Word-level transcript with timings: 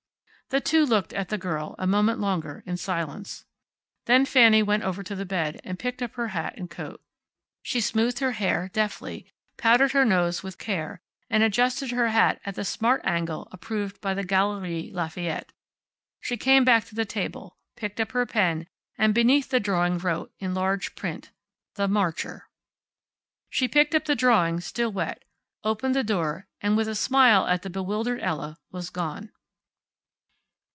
The 0.49 0.59
two 0.59 0.85
looked 0.85 1.13
at 1.13 1.29
the 1.29 1.37
girl 1.37 1.75
a 1.79 1.87
moment 1.87 2.19
longer, 2.19 2.61
in 2.65 2.75
silence. 2.75 3.45
Then 4.03 4.25
Fanny 4.25 4.61
went 4.61 4.83
over 4.83 5.01
to 5.01 5.15
the 5.15 5.25
bed, 5.25 5.61
and 5.63 5.79
picked 5.79 6.01
up 6.01 6.15
her 6.15 6.27
hat 6.27 6.55
and 6.57 6.69
coat. 6.69 7.01
She 7.63 7.79
smoothed 7.79 8.19
her 8.19 8.33
hair, 8.33 8.69
deftly, 8.73 9.31
powdered 9.55 9.93
her 9.93 10.03
nose 10.03 10.43
with 10.43 10.57
care, 10.57 10.99
and 11.29 11.41
adjusted 11.41 11.91
her 11.91 12.09
hat 12.09 12.41
at 12.43 12.55
the 12.55 12.65
smart 12.65 12.99
angle 13.05 13.47
approved 13.53 14.01
by 14.01 14.13
the 14.13 14.25
Galeries 14.25 14.93
Lafayette. 14.93 15.53
She 16.19 16.35
came 16.35 16.65
back 16.65 16.83
to 16.87 16.95
the 16.95 17.05
table, 17.05 17.55
picked 17.77 18.01
up 18.01 18.11
her 18.11 18.25
pen, 18.25 18.67
and 18.97 19.13
beneath 19.13 19.51
the 19.51 19.59
drawing 19.61 19.99
wrote, 19.99 20.33
in 20.37 20.53
large 20.53 20.95
print: 20.95 21.31
THE 21.75 21.87
MARCHER. 21.87 22.49
She 23.49 23.69
picked 23.69 23.95
up 23.95 24.03
the 24.03 24.15
drawing, 24.17 24.59
still 24.59 24.91
wet, 24.91 25.23
opened 25.63 25.95
the 25.95 26.03
door, 26.03 26.47
and 26.59 26.75
with 26.75 26.89
a 26.89 26.93
smile 26.95 27.47
at 27.47 27.61
the 27.61 27.69
bewildered 27.69 28.19
Ella, 28.21 28.59
was 28.69 28.89
gone. 28.89 29.31